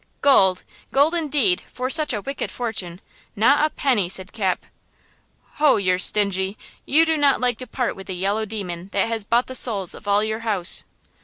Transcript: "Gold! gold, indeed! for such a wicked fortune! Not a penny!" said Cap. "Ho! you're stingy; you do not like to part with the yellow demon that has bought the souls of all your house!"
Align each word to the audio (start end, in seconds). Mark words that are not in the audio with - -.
"Gold! 0.21 0.63
gold, 0.91 1.13
indeed! 1.13 1.63
for 1.71 1.87
such 1.87 2.11
a 2.11 2.21
wicked 2.23 2.49
fortune! 2.49 3.01
Not 3.35 3.63
a 3.63 3.69
penny!" 3.69 4.09
said 4.09 4.33
Cap. 4.33 4.63
"Ho! 5.57 5.75
you're 5.75 5.99
stingy; 5.99 6.57
you 6.87 7.05
do 7.05 7.17
not 7.17 7.39
like 7.39 7.59
to 7.59 7.67
part 7.67 7.95
with 7.95 8.07
the 8.07 8.15
yellow 8.15 8.45
demon 8.45 8.89
that 8.93 9.07
has 9.07 9.23
bought 9.23 9.45
the 9.45 9.53
souls 9.53 9.93
of 9.93 10.07
all 10.07 10.23
your 10.23 10.39
house!" 10.39 10.85